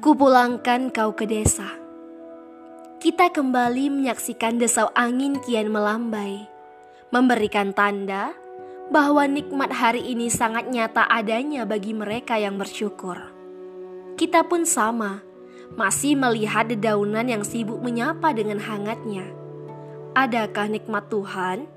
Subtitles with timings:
[0.00, 1.76] Kupulangkan kau ke desa.
[3.04, 6.48] Kita kembali menyaksikan desau angin kian melambai,
[7.12, 8.32] memberikan tanda
[8.88, 13.28] bahwa nikmat hari ini sangat nyata adanya bagi mereka yang bersyukur.
[14.16, 15.20] Kita pun sama,
[15.76, 19.28] masih melihat dedaunan yang sibuk menyapa dengan hangatnya.
[20.16, 21.68] Adakah nikmat Tuhan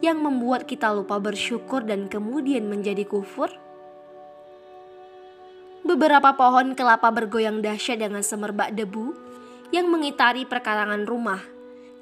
[0.00, 3.65] yang membuat kita lupa bersyukur dan kemudian menjadi kufur?
[5.86, 9.14] Beberapa pohon kelapa bergoyang dahsyat dengan semerbak debu
[9.70, 11.38] yang mengitari perkarangan rumah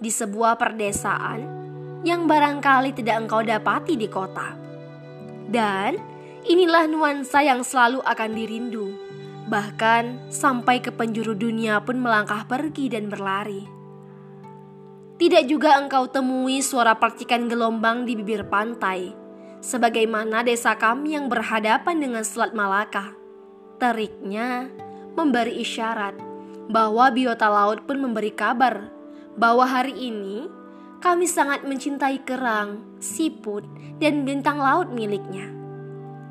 [0.00, 1.44] di sebuah perdesaan
[2.00, 4.56] yang barangkali tidak engkau dapati di kota.
[5.52, 6.00] Dan
[6.48, 8.88] inilah nuansa yang selalu akan dirindu,
[9.52, 13.68] bahkan sampai ke penjuru dunia pun melangkah pergi dan berlari.
[15.20, 19.12] Tidak juga engkau temui suara percikan gelombang di bibir pantai,
[19.60, 23.23] sebagaimana desa kami yang berhadapan dengan Selat Malaka
[23.84, 24.72] Teriknya
[25.12, 26.16] memberi isyarat
[26.72, 28.88] bahwa biota laut pun memberi kabar
[29.36, 30.48] bahwa hari ini
[31.04, 33.60] kami sangat mencintai kerang, siput,
[34.00, 35.52] dan bintang laut miliknya.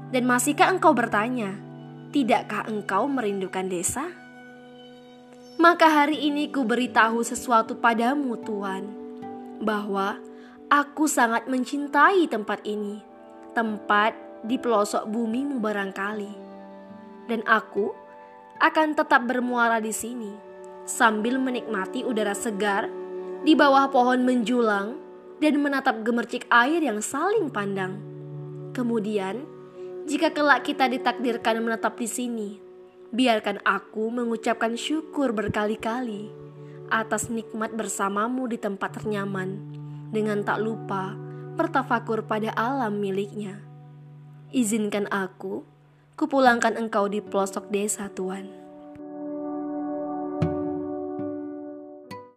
[0.10, 1.54] Dan masihkah engkau bertanya,
[2.10, 4.10] tidakkah engkau merindukan desa?
[5.62, 8.90] Maka hari ini ku beritahu sesuatu padamu Tuhan,
[9.62, 10.18] bahwa
[10.74, 12.98] aku sangat mencintai tempat ini,
[13.54, 16.53] tempat di pelosok bumimu barangkali
[17.28, 17.96] dan aku
[18.60, 20.32] akan tetap bermuara di sini
[20.84, 22.92] sambil menikmati udara segar
[23.44, 25.00] di bawah pohon menjulang
[25.40, 28.00] dan menatap gemercik air yang saling pandang.
[28.72, 29.44] Kemudian,
[30.08, 32.50] jika kelak kita ditakdirkan menetap di sini,
[33.12, 36.32] biarkan aku mengucapkan syukur berkali-kali
[36.88, 39.60] atas nikmat bersamamu di tempat ternyaman
[40.12, 41.16] dengan tak lupa
[41.54, 43.62] bertafakur pada alam miliknya.
[44.54, 45.66] Izinkan aku
[46.14, 48.63] kupulangkan engkau di pelosok desa, Tuan.